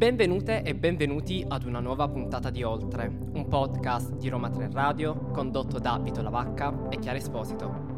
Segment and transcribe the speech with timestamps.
[0.00, 5.26] Benvenute e benvenuti ad una nuova puntata di Oltre, un podcast di Roma 3 Radio
[5.30, 7.89] condotto da Vito Lavacca e Chiara Esposito.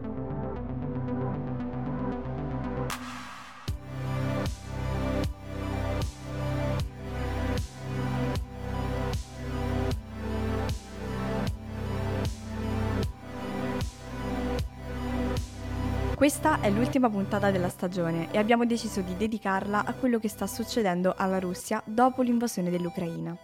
[16.23, 20.47] Questa è l'ultima puntata della stagione e abbiamo deciso di dedicarla a quello che sta
[20.47, 23.37] succedendo alla Russia dopo l'invasione dell'Ucraina.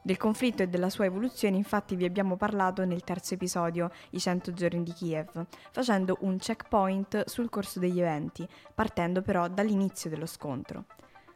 [0.00, 4.54] Del conflitto e della sua evoluzione infatti vi abbiamo parlato nel terzo episodio, I 100
[4.54, 10.86] giorni di Kiev, facendo un checkpoint sul corso degli eventi, partendo però dall'inizio dello scontro.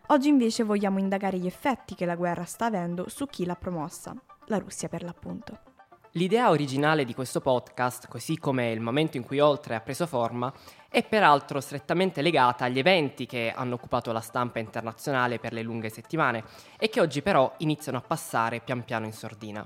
[0.06, 4.14] Oggi invece vogliamo indagare gli effetti che la guerra sta avendo su chi l'ha promossa,
[4.46, 5.69] la Russia per l'appunto.
[6.14, 10.52] L'idea originale di questo podcast, così come il momento in cui Oltre ha preso forma,
[10.88, 15.88] è peraltro strettamente legata agli eventi che hanno occupato la stampa internazionale per le lunghe
[15.88, 16.42] settimane
[16.80, 19.64] e che oggi però iniziano a passare pian piano in sordina.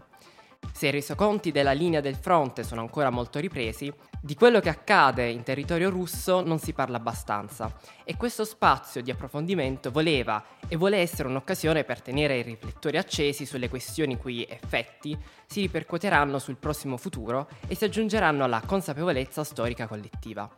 [0.72, 5.28] Se i resoconti della linea del fronte sono ancora molto ripresi, di quello che accade
[5.28, 7.72] in territorio russo non si parla abbastanza
[8.04, 13.46] e questo spazio di approfondimento voleva e vuole essere un'occasione per tenere i riflettori accesi
[13.46, 19.86] sulle questioni cui effetti si ripercuoteranno sul prossimo futuro e si aggiungeranno alla consapevolezza storica
[19.86, 20.50] collettiva.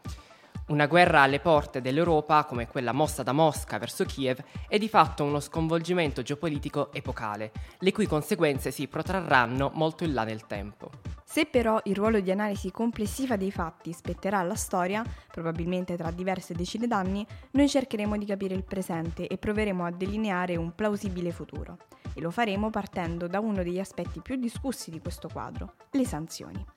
[0.69, 5.22] Una guerra alle porte dell'Europa, come quella mossa da Mosca verso Kiev, è di fatto
[5.22, 10.91] uno sconvolgimento geopolitico epocale, le cui conseguenze si protrarranno molto in là nel tempo.
[11.22, 16.53] Se però il ruolo di analisi complessiva dei fatti spetterà alla storia, probabilmente tra diverse
[16.53, 21.77] decine d'anni, noi cercheremo di capire il presente e proveremo a delineare un plausibile futuro.
[22.12, 26.76] E lo faremo partendo da uno degli aspetti più discussi di questo quadro, le sanzioni.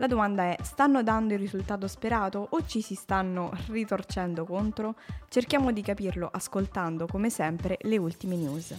[0.00, 4.94] La domanda è, stanno dando il risultato sperato o ci si stanno ritorcendo contro?
[5.28, 8.74] Cerchiamo di capirlo ascoltando, come sempre, le ultime news.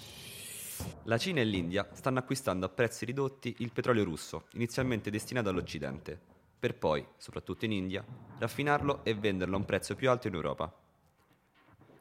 [1.04, 6.20] La Cina e l'India stanno acquistando a prezzi ridotti il petrolio russo, inizialmente destinato all'Occidente,
[6.58, 8.04] per poi, soprattutto in India,
[8.40, 10.74] raffinarlo e venderlo a un prezzo più alto in Europa.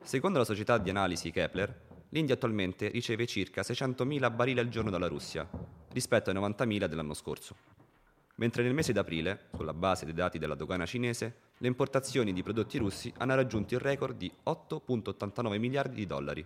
[0.01, 5.09] Secondo la società di analisi Kepler, l'India attualmente riceve circa 600.000 barili al giorno dalla
[5.09, 5.47] Russia,
[5.93, 7.70] rispetto ai 90.000 dell'anno scorso
[8.41, 12.79] mentre nel mese d'aprile, sulla base dei dati della dogana cinese, le importazioni di prodotti
[12.79, 16.45] russi hanno raggiunto il record di 8,89 miliardi di dollari,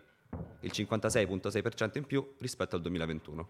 [0.60, 3.49] il 56,6% in più rispetto al 2021.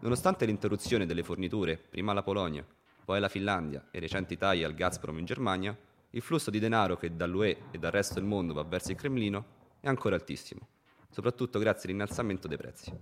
[0.00, 2.64] Nonostante l'interruzione delle forniture, prima alla Polonia,
[3.04, 5.76] poi alla Finlandia e recenti tagli al Gazprom in Germania,
[6.10, 9.44] il flusso di denaro che dall'UE e dal resto del mondo va verso il Cremlino
[9.80, 10.68] è ancora altissimo,
[11.08, 12.92] soprattutto grazie all'innalzamento dei prezzi.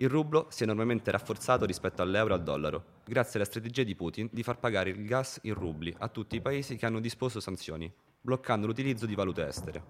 [0.00, 3.96] Il rublo si è enormemente rafforzato rispetto all'euro e al dollaro, grazie alla strategia di
[3.96, 7.40] Putin di far pagare il gas in rubli a tutti i paesi che hanno disposto
[7.40, 9.82] sanzioni, bloccando l'utilizzo di valute estere.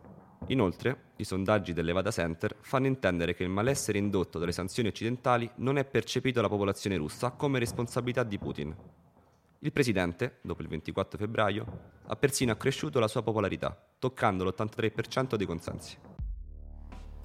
[0.47, 5.51] Inoltre, i sondaggi del Levada Center fanno intendere che il malessere indotto dalle sanzioni occidentali
[5.57, 8.75] non è percepito dalla popolazione russa come responsabilità di Putin.
[9.59, 11.67] Il presidente, dopo il 24 febbraio,
[12.07, 15.99] ha persino accresciuto la sua popolarità, toccando l'83% dei consensi.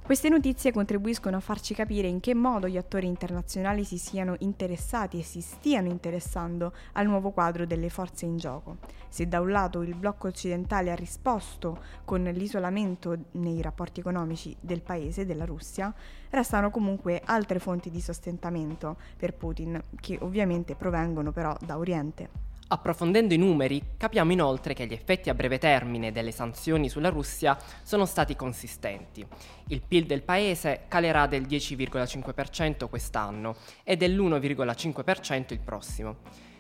[0.05, 5.19] Queste notizie contribuiscono a farci capire in che modo gli attori internazionali si siano interessati
[5.19, 8.79] e si stiano interessando al nuovo quadro delle forze in gioco.
[9.07, 14.81] Se da un lato il blocco occidentale ha risposto con l'isolamento nei rapporti economici del
[14.81, 15.93] paese, della Russia,
[16.31, 22.52] restano comunque altre fonti di sostentamento per Putin, che ovviamente provengono però da Oriente.
[22.73, 27.55] Approfondendo i numeri, capiamo inoltre che gli effetti a breve termine delle sanzioni sulla Russia
[27.83, 29.23] sono stati consistenti.
[29.67, 36.15] Il PIL del paese calerà del 10,5% quest'anno e dell'1,5% il prossimo.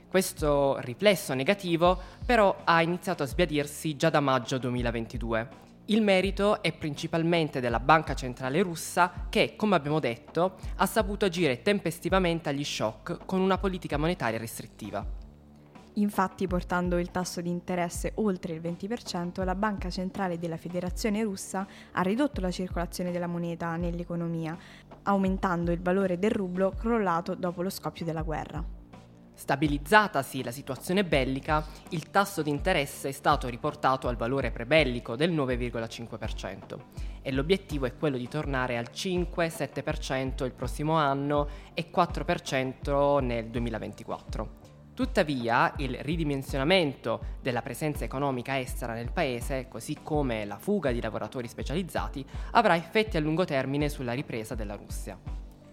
[0.07, 5.49] Questo riflesso negativo però ha iniziato a sbiadirsi già da maggio 2022.
[5.85, 11.63] Il merito è principalmente della Banca Centrale russa che, come abbiamo detto, ha saputo agire
[11.63, 15.22] tempestivamente agli shock con una politica monetaria restrittiva.
[15.97, 21.67] Infatti, portando il tasso di interesse oltre il 20%, la Banca Centrale della Federazione russa
[21.91, 24.57] ha ridotto la circolazione della moneta nell'economia,
[25.03, 28.81] aumentando il valore del rublo crollato dopo lo scoppio della guerra.
[29.35, 35.31] Stabilizzatasi la situazione bellica, il tasso di interesse è stato riportato al valore prebellico del
[35.31, 36.77] 9,5%
[37.21, 44.62] e l'obiettivo è quello di tornare al 5-7% il prossimo anno e 4% nel 2024.
[44.93, 51.47] Tuttavia, il ridimensionamento della presenza economica estera nel paese, così come la fuga di lavoratori
[51.47, 55.17] specializzati, avrà effetti a lungo termine sulla ripresa della Russia.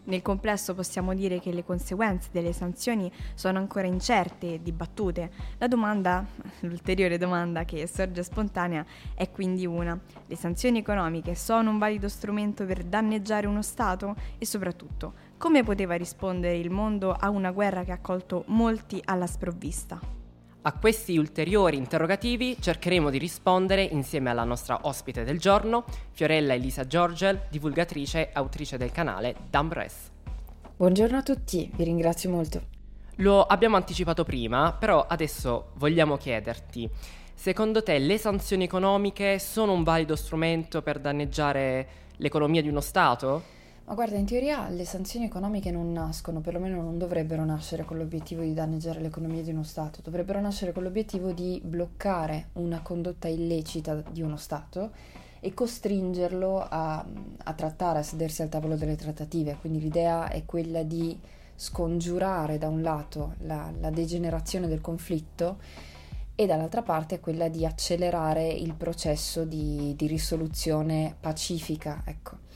[0.04, 5.30] Nel complesso possiamo dire che le conseguenze delle sanzioni sono ancora incerte e dibattute.
[5.58, 6.24] La domanda,
[6.60, 8.84] l'ulteriore domanda che sorge spontanea
[9.14, 10.00] è quindi una.
[10.26, 14.16] Le sanzioni economiche sono un valido strumento per danneggiare uno Stato?
[14.38, 19.26] E soprattutto, come poteva rispondere il mondo a una guerra che ha colto molti alla
[19.26, 19.98] sprovvista?
[20.60, 26.86] A questi ulteriori interrogativi cercheremo di rispondere insieme alla nostra ospite del giorno, Fiorella Elisa
[26.86, 30.10] Giorgel, divulgatrice e autrice del canale Dumbress.
[30.76, 32.60] Buongiorno a tutti, vi ringrazio molto.
[33.16, 36.86] Lo abbiamo anticipato prima, però adesso vogliamo chiederti,
[37.32, 43.56] secondo te le sanzioni economiche sono un valido strumento per danneggiare l'economia di uno Stato?
[43.90, 48.42] Ma guarda, in teoria le sanzioni economiche non nascono, perlomeno non dovrebbero nascere con l'obiettivo
[48.42, 53.96] di danneggiare l'economia di uno Stato, dovrebbero nascere con l'obiettivo di bloccare una condotta illecita
[53.96, 54.92] di uno Stato
[55.40, 57.04] e costringerlo a,
[57.38, 59.56] a trattare, a sedersi al tavolo delle trattative.
[59.60, 61.18] Quindi l'idea è quella di
[61.56, 65.58] scongiurare da un lato la, la degenerazione del conflitto
[66.36, 72.04] e dall'altra parte è quella di accelerare il processo di, di risoluzione pacifica.
[72.06, 72.49] Ecco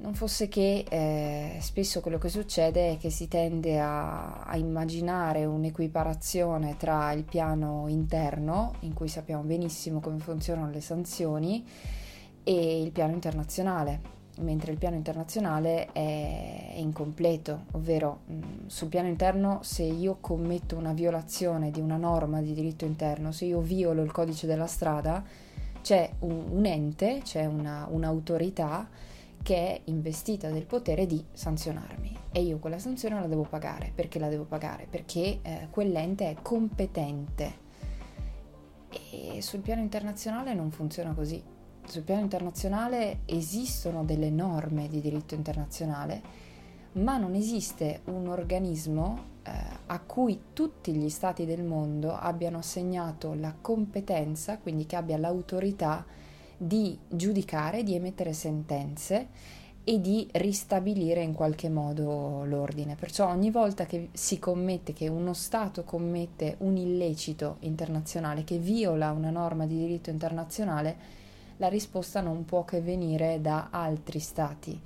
[0.00, 5.44] non fosse che eh, spesso quello che succede è che si tende a, a, immaginare
[5.44, 11.64] un'equiparazione tra il piano interno, in cui sappiamo benissimo come funzionano le sanzioni,
[12.42, 14.00] e il piano internazionale,
[14.38, 20.16] mentre il piano internazionale è, è incompleto, ovvero mh, mm, sul piano interno se io
[20.20, 24.66] commetto una violazione di una norma di diritto interno, se io violo il codice della
[24.66, 25.22] strada,
[25.82, 28.88] c'è un, un ente, c'è una, un'autorità,
[29.42, 33.92] che è investita del potere di sanzionarmi e io quella sanzione la devo pagare.
[33.94, 34.86] Perché la devo pagare?
[34.88, 37.68] Perché eh, quell'ente è competente
[39.12, 41.42] e sul piano internazionale non funziona così.
[41.86, 46.22] Sul piano internazionale esistono delle norme di diritto internazionale,
[46.92, 49.50] ma non esiste un organismo eh,
[49.86, 56.04] a cui tutti gli stati del mondo abbiano assegnato la competenza, quindi che abbia l'autorità
[56.62, 59.28] di giudicare, di emettere sentenze
[59.82, 62.96] e di ristabilire in qualche modo l'ordine.
[62.96, 69.10] Perciò ogni volta che si commette, che uno Stato commette un illecito internazionale che viola
[69.10, 70.96] una norma di diritto internazionale,
[71.56, 74.78] la risposta non può che venire da altri Stati.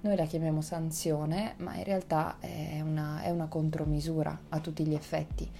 [0.00, 4.94] Noi la chiamiamo sanzione, ma in realtà è una, è una contromisura a tutti gli
[4.94, 5.50] effetti.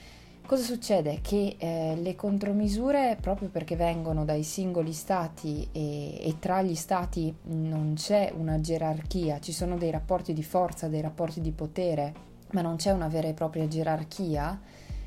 [0.49, 1.19] Cosa succede?
[1.21, 7.37] Che eh, le contromisure, proprio perché vengono dai singoli stati e, e, tra gli stati
[7.49, 12.15] non c'è una gerarchia, ci sono dei rapporti di forza, dei rapporti di potere,
[12.53, 14.59] ma non c'è una vera e propria gerarchia,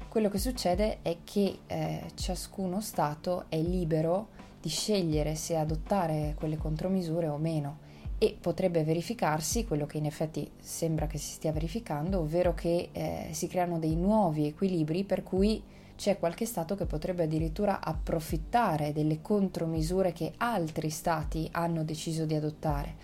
[0.08, 4.28] quello che succede è che eh, ciascuno Stato è libero
[4.62, 7.81] di scegliere se adottare quelle contromisure o meno
[8.24, 13.30] e potrebbe verificarsi quello che in effetti sembra che si stia verificando, ovvero che eh,
[13.32, 15.60] si creano dei nuovi equilibri per cui
[15.96, 22.36] c'è qualche Stato che potrebbe addirittura approfittare delle contromisure che altri Stati hanno deciso di
[22.36, 22.96] adottare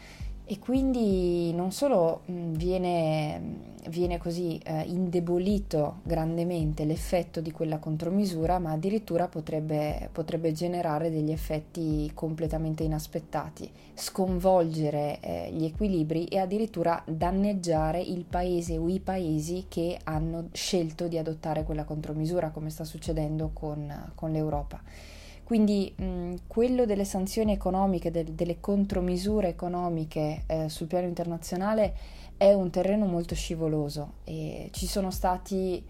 [0.50, 8.72] e quindi non solo viene, viene così eh, indebolito grandemente l'effetto di quella contromisura, ma
[8.72, 18.00] addirittura potrebbe, potrebbe generare degli effetti completamente inaspettati, sconvolgere eh, gli equilibri e addirittura danneggiare
[18.00, 23.50] il paese o i paesi che hanno scelto di adottare quella contromisura, come sta succedendo
[23.52, 24.82] con, con l'Europa.
[25.48, 31.96] Quindi mh, quello delle sanzioni economiche, del, delle contromisure economiche eh, sul piano internazionale
[32.36, 35.82] è un terreno molto scivoloso e ci sono stati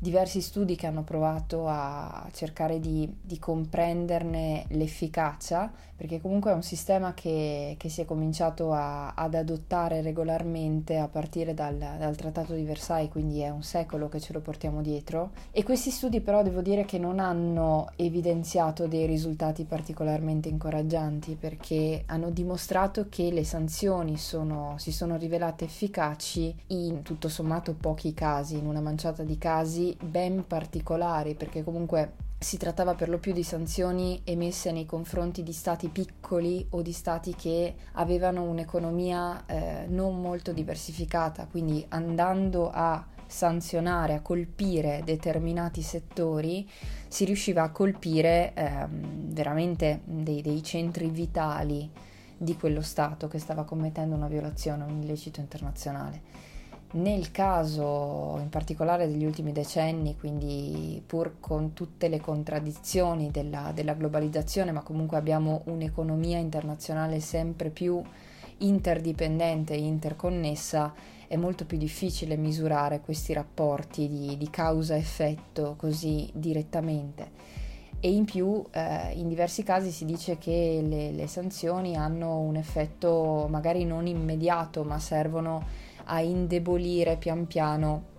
[0.00, 6.62] diversi studi che hanno provato a cercare di, di comprenderne l'efficacia, perché comunque è un
[6.62, 12.54] sistema che, che si è cominciato a, ad adottare regolarmente a partire dal, dal, Trattato
[12.54, 15.30] di Versailles, quindi è un secolo che ce lo portiamo dietro.
[15.52, 22.02] E questi studi però devo dire che non hanno evidenziato dei risultati particolarmente incoraggianti, perché
[22.06, 28.58] hanno dimostrato che le sanzioni sono, si sono rivelate efficaci in tutto sommato pochi casi,
[28.58, 33.42] in una manciata di casi ben particolari, perché comunque si trattava per lo più di
[33.42, 40.20] sanzioni emesse nei confronti di stati piccoli o di stati che avevano un'economia eh, non
[40.20, 46.68] molto diversificata, quindi andando a sanzionare, a colpire determinati settori,
[47.08, 51.90] si riusciva a colpire eh, veramente dei, dei centri vitali
[52.36, 56.52] di quello Stato che stava commettendo una violazione, un illecito internazionale.
[56.94, 63.94] Nel caso in particolare degli ultimi decenni, quindi pur con tutte le contraddizioni della, della
[63.94, 68.00] globalizzazione, ma comunque abbiamo un'economia internazionale sempre più
[68.58, 70.94] interdipendente e interconnessa,
[71.26, 77.32] è molto più difficile misurare questi rapporti di, di causa-effetto così direttamente.
[77.98, 82.54] E in più, eh, in diversi casi si dice che le, le sanzioni hanno un
[82.54, 88.12] effetto magari non immediato, ma servono a indebolire pian piano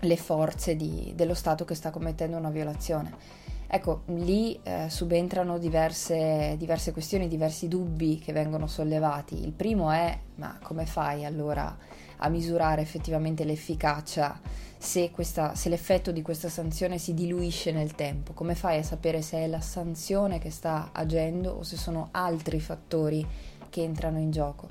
[0.00, 3.40] le forze di, dello Stato che sta commettendo una violazione.
[3.74, 9.42] Ecco, lì eh, subentrano diverse, diverse, questioni, diversi dubbi che vengono sollevati.
[9.42, 11.74] Il primo è, ma come fai allora
[12.18, 14.38] a misurare effettivamente l'efficacia
[14.76, 18.34] se, questa, se l'effetto di questa sanzione si diluisce nel tempo?
[18.34, 22.60] Come fai a sapere se è la sanzione che sta agendo o se sono altri
[22.60, 23.26] fattori
[23.70, 24.68] che entrano in gioco?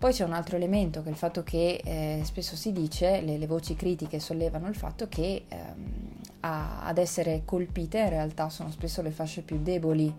[0.00, 3.36] Poi c'è un altro elemento che è il fatto che eh, spesso si dice, le,
[3.36, 8.70] le, voci critiche sollevano il fatto che ehm, a, ad essere colpite in realtà sono
[8.70, 10.10] spesso le fasce più deboli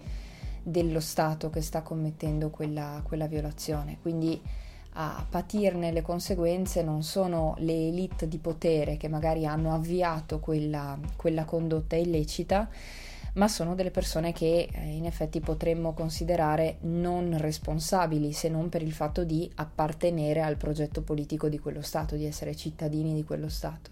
[0.61, 3.97] dello Stato che sta commettendo quella, quella violazione.
[4.03, 4.39] Quindi
[4.93, 10.95] a patirne le conseguenze non sono le elite di potere che magari hanno avviato quella,
[11.15, 12.69] quella condotta illecita,
[13.33, 18.81] ma sono delle persone che eh, in effetti potremmo considerare non responsabili se non per
[18.81, 23.49] il fatto di appartenere al progetto politico di quello Stato, di essere cittadini di quello
[23.49, 23.91] Stato.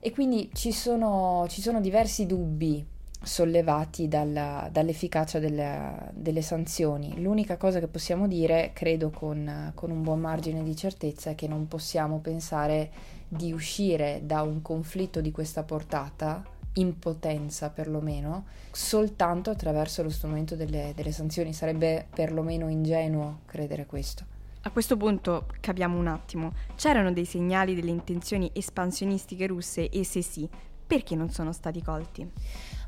[0.00, 2.84] E quindi ci sono, ci sono diversi dubbi
[3.22, 7.20] sollevati dalla, dall'efficacia delle, delle, sanzioni.
[7.20, 11.46] L'unica cosa che possiamo dire, credo con, con, un buon margine di certezza, è che
[11.46, 12.90] non possiamo pensare
[13.28, 16.42] di uscire da un conflitto di questa portata,
[16.74, 21.52] in potenza perlomeno, soltanto attraverso lo strumento delle, delle sanzioni.
[21.52, 24.24] Sarebbe perlomeno ingenuo credere questo.
[24.62, 30.20] A questo punto capiamo un attimo, c'erano dei segnali delle intenzioni espansionistiche russe e se
[30.20, 30.46] sì,
[30.86, 32.30] perché non sono stati colti?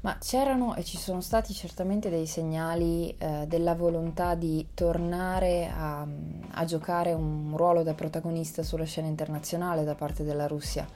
[0.03, 6.07] Ma c'erano e ci sono stati certamente dei segnali eh, della volontà di tornare a,
[6.51, 10.87] a giocare un ruolo da protagonista sulla scena internazionale da parte della Russia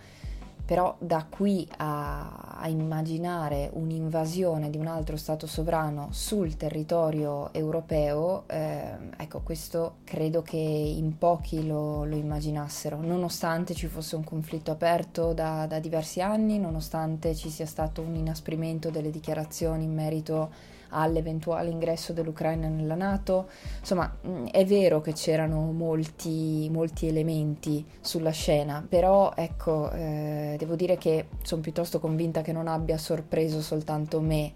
[0.66, 8.42] però da qui a, a, immaginare un'invasione di un altro Stato sovrano sul territorio europeo,
[8.48, 14.72] eh, ecco questo credo che in pochi lo, lo, immaginassero, nonostante ci fosse un conflitto
[14.72, 20.74] aperto da, da diversi anni, nonostante ci sia stato un inasprimento delle dichiarazioni in merito
[20.90, 23.48] all'eventuale ingresso dell'Ucraina nella Nato.
[23.78, 30.74] Insomma, mm, è vero che c'erano molti, molti elementi sulla scena, però ecco, eh, devo
[30.74, 34.52] dire che sono piuttosto convinta che non abbia sorpreso soltanto me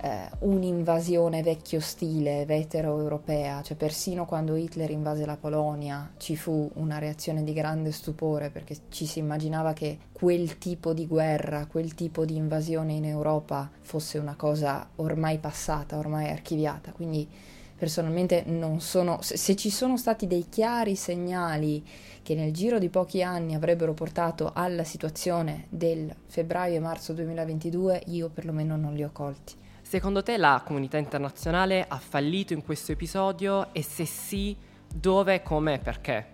[0.00, 6.98] eh, un'invasione vecchio stile, vetero-europea, cioè persino quando Hitler invase la Polonia ci fu una
[6.98, 12.24] reazione di grande stupore perché ci si immaginava che quel tipo di guerra, quel tipo
[12.24, 17.28] di invasione in Europa fosse una cosa ormai passata, ormai archiviata, quindi
[17.76, 21.84] personalmente non sono se, ci sono stati dei chiari segnali
[22.22, 28.04] che nel giro di pochi anni avrebbero portato alla situazione del febbraio e marzo 2022
[28.06, 29.62] io perlomeno non li ho colti.
[29.94, 33.72] Secondo te la comunità internazionale ha fallito in questo episodio?
[33.72, 34.56] E se sì,
[34.92, 36.26] dove, come e perché?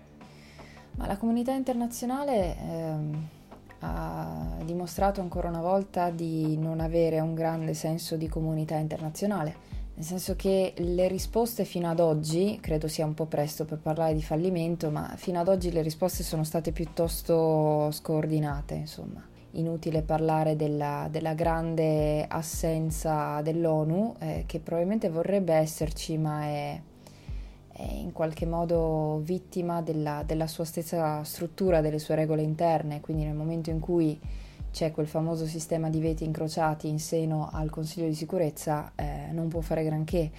[0.93, 3.29] Ma la comunità internazionale ehm,
[3.81, 9.55] ha dimostrato ancora una volta di non avere un grande senso di comunità internazionale,
[9.95, 14.15] nel senso che le risposte fino ad oggi, credo sia un po' presto per parlare
[14.15, 20.57] di fallimento, ma fino ad oggi le risposte sono state piuttosto scordinate, insomma inutile parlare
[20.57, 26.81] della, della grande assenza dell'ONU, eh, che probabilmente vorrebbe esserci, ma è,
[27.73, 33.25] è in qualche modo vittima della, della, sua stessa struttura, delle sue regole interne, quindi
[33.25, 34.19] nel momento in cui
[34.71, 39.49] c'è quel famoso sistema di veti incrociati in seno al Consiglio di sicurezza, eh, non
[39.49, 40.31] può fare granché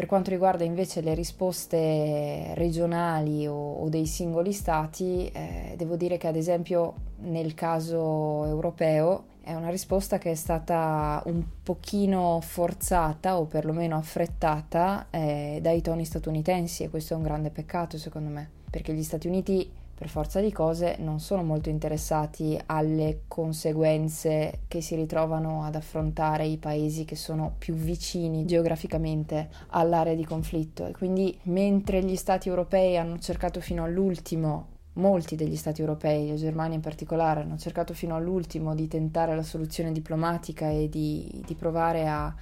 [0.00, 6.16] per quanto riguarda invece le risposte regionali o, o dei singoli stati, eh, devo dire
[6.16, 13.38] che ad esempio nel caso europeo è una risposta che è stata un pochino forzata
[13.38, 18.48] o perlomeno affrettata eh, dai toni statunitensi e questo è un grande peccato secondo me,
[18.70, 24.80] perché gli Stati Uniti per forza di cose non sono molto interessati alle conseguenze che
[24.80, 30.86] si ritrovano ad affrontare i paesi che sono più vicini geograficamente all'area di conflitto.
[30.86, 36.36] E quindi mentre gli stati europei hanno cercato fino all'ultimo molti degli stati europei, la
[36.36, 41.54] Germania in particolare, hanno cercato fino all'ultimo di tentare la soluzione diplomatica e di, di
[41.54, 42.34] provare a,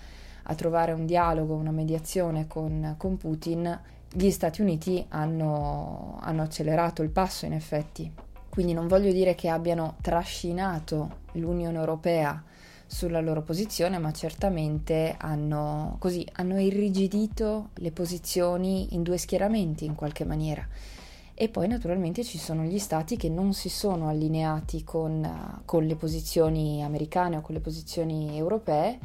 [0.44, 7.02] a, trovare un dialogo, una mediazione con, con Putin, gli Stati Uniti hanno, hanno accelerato
[7.02, 8.10] il passo in effetti.
[8.48, 12.42] Quindi non voglio dire che abbiano trascinato l'Unione Europea
[12.86, 19.94] sulla loro posizione, ma certamente hanno, così, hanno irrigidito le posizioni in due schieramenti in
[19.94, 20.66] qualche maniera.
[21.34, 25.94] E poi naturalmente ci sono gli stati che non si sono allineati con, con le
[25.94, 28.98] posizioni americane o con le posizioni europee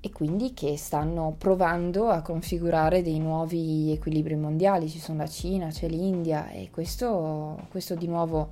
[0.00, 4.88] e quindi che stanno provando a configurare dei nuovi equilibri mondiali.
[4.88, 8.50] Ci sono la Cina, c'è l'India e questo, questo di nuovo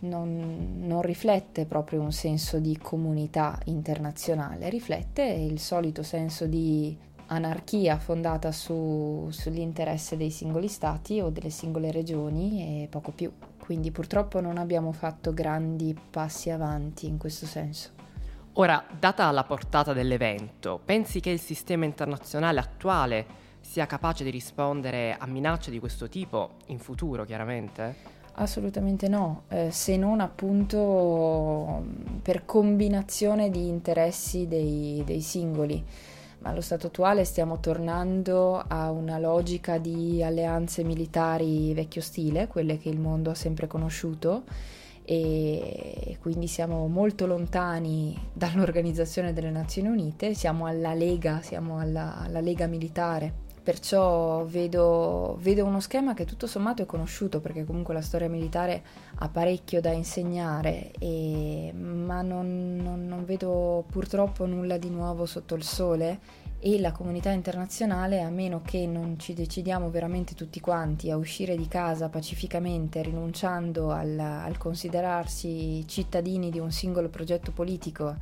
[0.00, 6.96] non, non, riflette proprio un senso di comunità internazionale, riflette il solito senso di
[7.26, 13.32] anarchia fondata su, sull'interesse dei singoli stati o delle singole regioni e poco più.
[13.58, 18.01] Quindi purtroppo non abbiamo fatto grandi passi avanti in questo senso.
[18.56, 23.26] Ora, data la portata dell'evento, pensi che il sistema internazionale attuale
[23.60, 28.20] sia capace di rispondere a minacce di questo tipo in futuro, chiaramente?
[28.34, 31.82] Assolutamente no, eh, se non appunto
[32.20, 35.82] per combinazione di interessi dei, dei singoli.
[36.40, 42.76] Ma allo stato attuale stiamo tornando a una logica di alleanze militari vecchio stile, quelle
[42.76, 44.42] che il mondo ha sempre conosciuto
[45.04, 52.40] e quindi siamo molto lontani dall'Organizzazione delle Nazioni Unite, siamo alla Lega, siamo alla, alla
[52.40, 53.50] Lega militare.
[53.62, 58.82] Perciò vedo, vedo, uno schema che tutto sommato è conosciuto perché comunque la storia militare
[59.18, 65.54] ha parecchio da insegnare, e, ma non, non, non vedo purtroppo nulla di nuovo sotto
[65.54, 66.18] il sole
[66.64, 71.56] e la comunità internazionale, a meno che non ci decidiamo veramente tutti quanti a uscire
[71.56, 78.14] di casa pacificamente, rinunciando al, al, considerarsi cittadini di un singolo progetto politico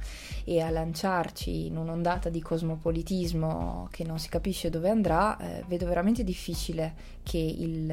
[0.45, 5.87] e a lanciarci in un'ondata di cosmopolitismo che non si capisce dove andrà, eh, vedo
[5.87, 7.91] veramente difficile che il,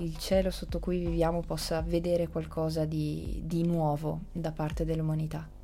[0.00, 5.59] il, cielo sotto cui viviamo possa vedere qualcosa di, di nuovo da parte dell'umanità.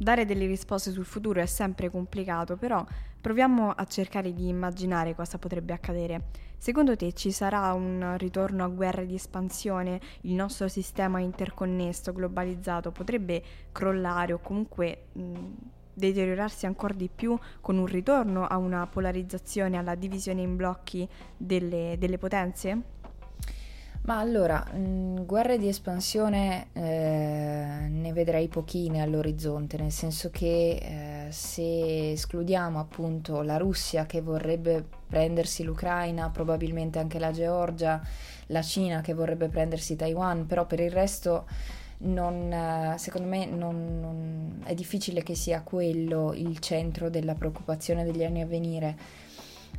[0.00, 2.82] Dare delle risposte sul futuro è sempre complicato, però
[3.20, 6.28] proviamo a cercare di immaginare cosa potrebbe accadere.
[6.56, 10.00] Secondo te ci sarà un ritorno a guerre di espansione?
[10.22, 13.42] Il nostro sistema interconnesso, globalizzato, potrebbe
[13.72, 15.34] crollare o comunque mh,
[15.92, 21.96] deteriorarsi ancora di più con un ritorno a una polarizzazione, alla divisione in blocchi delle,
[21.98, 22.99] delle potenze?
[24.10, 31.26] Ma allora, mh, mm, guerre di espansione eh, ne vedrei pochine all'orizzonte, nel senso che
[31.28, 38.02] eh, se escludiamo appunto la Russia che vorrebbe prendersi l'Ucraina, probabilmente anche la Georgia,
[38.46, 41.46] la Cina che vorrebbe prendersi Taiwan, però per il resto
[41.98, 48.02] non, eh, secondo me non, non, è difficile che sia quello il centro della preoccupazione
[48.02, 48.96] degli anni a venire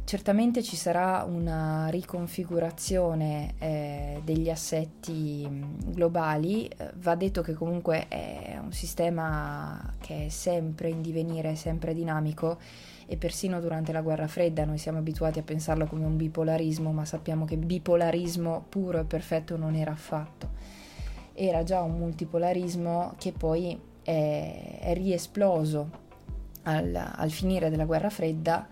[0.03, 5.47] Certamente ci sarà una riconfigurazione eh, degli assetti
[5.85, 11.93] globali, eh, va detto che comunque è un sistema che è sempre in divenire, sempre
[11.93, 12.57] dinamico
[13.05, 17.05] e persino durante la guerra fredda noi siamo abituati a pensarlo come un bipolarismo, ma
[17.05, 20.49] sappiamo che bipolarismo puro e perfetto non era affatto.
[21.33, 25.89] Era già un multipolarismo che poi è, è riesploso
[26.63, 28.67] al, al finire della guerra fredda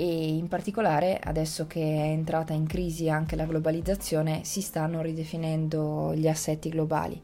[0.00, 6.14] e in particolare adesso che è entrata in crisi anche la globalizzazione si stanno ridefinendo
[6.14, 7.20] gli assetti globali.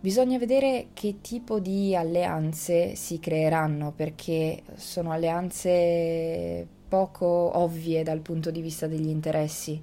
[0.00, 7.26] Bisogna vedere che tipo di alleanze si creeranno perché sono alleanze poco
[7.58, 9.78] ovvie dal punto di vista degli interessi.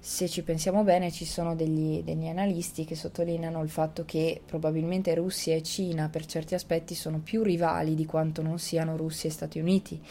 [0.00, 5.14] Se ci pensiamo bene ci sono degli, degli analisti che sottolineano il fatto che probabilmente
[5.14, 9.32] Russia e Cina per certi aspetti sono più rivali di quanto non siano Russia e
[9.32, 10.02] Stati Uniti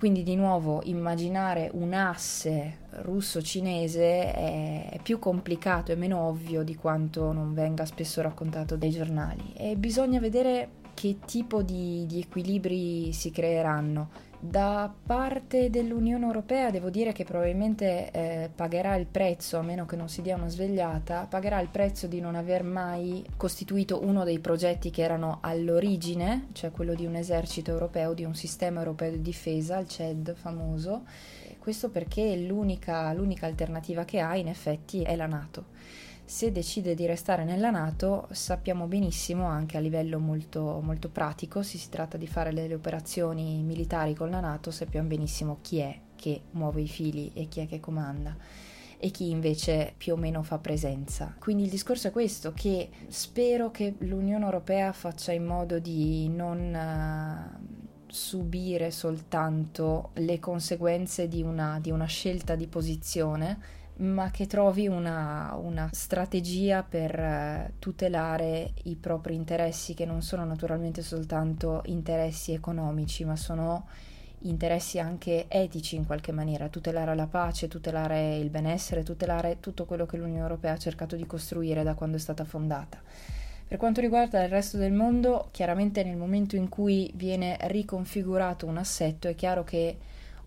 [0.00, 7.32] quindi di nuovo immaginare un asse russo-cinese è, più complicato e meno ovvio di quanto
[7.32, 9.52] non venga spesso raccontato dai giornali.
[9.54, 14.08] E bisogna vedere che tipo di, di equilibri si creeranno
[14.42, 19.96] da parte dell'Unione Europea devo dire che probabilmente eh, pagherà il prezzo, a meno che
[19.96, 24.38] non si dia una svegliata, pagherà il prezzo di non aver mai costituito uno dei
[24.38, 29.20] progetti che erano all'origine, cioè quello di un esercito europeo, di un sistema europeo di
[29.20, 31.02] difesa, il CED famoso.
[31.58, 35.66] Questo perché l'unica, l'unica alternativa che ha in effetti è la Nato
[36.30, 41.76] se decide di restare nella Nato, sappiamo benissimo anche a livello molto, molto pratico, se
[41.76, 46.42] si tratta di fare delle operazioni militari con la Nato, sappiamo benissimo chi è che
[46.52, 48.36] muove i fili e chi è che comanda
[48.96, 51.34] e chi invece più o meno fa presenza.
[51.36, 57.58] Quindi il discorso è questo, che spero che l'Unione Europea faccia in modo di non
[57.58, 64.88] uh, subire soltanto le conseguenze di una, di una scelta di posizione, ma che trovi
[64.88, 72.52] una, una strategia per eh, tutelare i propri interessi, che non sono naturalmente soltanto interessi
[72.52, 73.86] economici, ma sono
[74.42, 80.06] interessi anche etici in qualche maniera, tutelare la pace, tutelare il benessere, tutelare tutto quello
[80.06, 82.98] che l'Unione Europea ha cercato di costruire da quando è stata fondata.
[83.68, 88.78] Per quanto riguarda il resto del mondo, chiaramente nel momento in cui viene riconfigurato un
[88.78, 89.96] assetto è chiaro che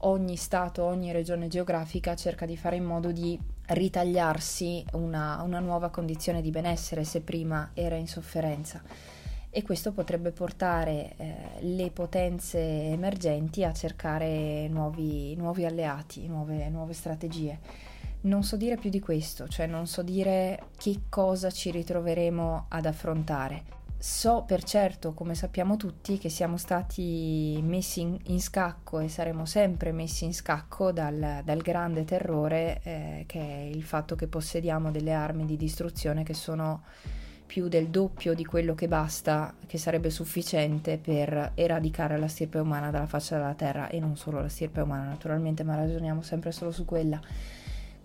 [0.06, 5.90] ogni Stato, ogni regione geografica cerca di fare in modo di ritagliarsi una, una nuova
[5.90, 8.82] condizione di benessere se prima era in sofferenza
[9.56, 16.94] e questo potrebbe portare eh, le potenze emergenti a cercare nuovi, nuovi alleati, nuove, nuove,
[16.94, 17.60] strategie.
[18.22, 22.88] Non so dire più di questo, cioè non so dire che cosa ci ritroveremo ad
[22.88, 23.83] affrontare.
[24.06, 29.46] So per certo, come sappiamo tutti, che siamo stati messi in, in scacco e saremo
[29.46, 34.92] sempre messi in scacco dal, dal grande terrore eh, che è il fatto che possediamo
[34.92, 36.84] delle armi di distruzione che sono
[37.46, 42.92] più del doppio di quello che basta, che sarebbe sufficiente per eradicare la stirpe umana
[42.92, 46.72] dalla faccia della terra e non solo la stirpe umana naturalmente, ma ragioniamo sempre solo
[46.72, 47.22] su quella.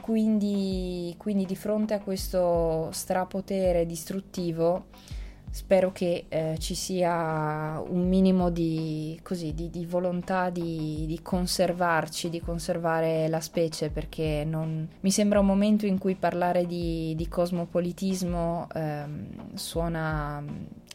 [0.00, 5.16] Quindi, quindi di fronte a questo strapotere distruttivo
[5.50, 12.30] spero che eh, ci sia un minimo di, così, di, di volontà di, di, conservarci,
[12.30, 14.88] di conservare la specie, perché non...
[15.00, 20.42] mi sembra un momento in cui parlare di, cosmopolitismo ehm, suona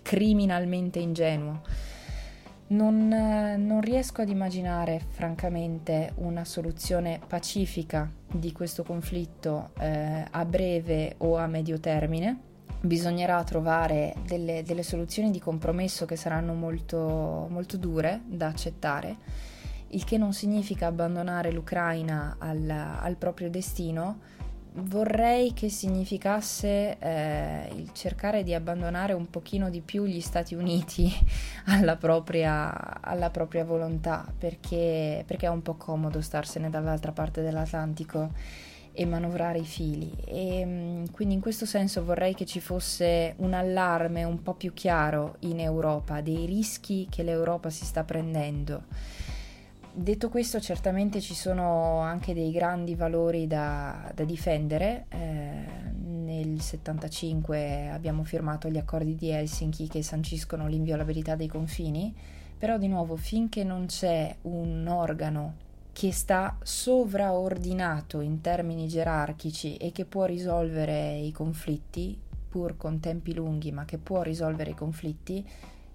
[0.02, 1.62] criminalmente ingenuo.
[2.66, 11.16] Non, non, riesco ad immaginare francamente una soluzione pacifica di questo conflitto eh, a breve
[11.18, 12.52] o a medio termine
[12.84, 19.16] bisognerà trovare delle, delle, soluzioni di compromesso che saranno molto, molto dure da accettare,
[19.88, 24.20] il che non significa abbandonare l'Ucraina al, al proprio destino,
[24.76, 31.10] vorrei che significasse eh, il cercare di abbandonare un pochino di più gli Stati Uniti
[31.68, 38.32] alla propria, alla propria volontà, perché, perché è un po' comodo starsene dall'altra parte dell'Atlantico
[38.96, 43.54] e manovrare i fili e mm, quindi in questo senso vorrei che ci fosse un
[43.54, 48.84] allarme un po' più chiaro in Europa dei rischi che l'Europa si sta prendendo.
[49.96, 55.06] Detto questo, certamente ci sono anche dei grandi valori da, da difendere.
[55.10, 55.18] Eh,
[56.24, 62.12] nel 1975 abbiamo firmato gli accordi di Helsinki che sanciscono l'inviolabilità dei confini,
[62.58, 69.92] però di nuovo finché non c'è un organo che sta sovraordinato in termini gerarchici e
[69.92, 75.48] che può risolvere i conflitti, pur con tempi lunghi, ma che può risolvere i conflitti,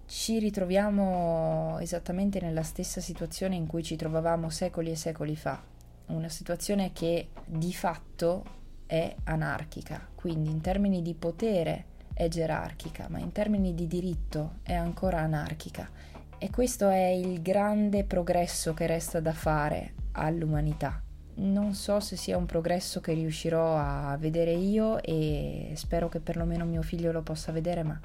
[0.07, 5.61] ci ritroviamo esattamente nella stessa situazione in cui ci trovavamo secoli e secoli fa.
[6.07, 8.45] Una situazione che di fatto
[8.87, 11.85] è anarchica, quindi in termini di potere
[12.15, 18.05] è gerarchica, ma in termini di diritto è ancora anarchica e questo è il grande
[18.05, 21.03] progresso che resta da fare all'umanità.
[21.35, 26.65] Non so se sia un progresso che riuscirò a vedere io e spero che perlomeno
[26.65, 28.01] mio figlio lo possa vedere, ma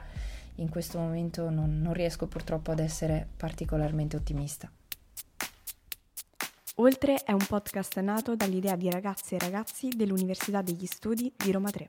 [0.55, 4.69] in questo momento non, non riesco purtroppo ad essere particolarmente ottimista.
[6.77, 11.69] Oltre è un podcast nato dall'idea di ragazze e ragazzi dell'Università degli Studi di Roma
[11.69, 11.87] 3.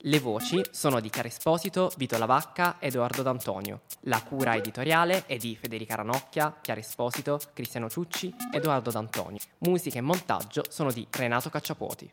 [0.00, 3.80] Le voci sono di Chiara Esposito, Vito Lavacca Edoardo D'Antonio.
[4.00, 9.38] La cura editoriale è di Federica Ranocchia, Chiara Esposito, Cristiano Ciucci, Edoardo D'Antonio.
[9.60, 12.10] Musica e montaggio sono di Renato Cacciapuoti.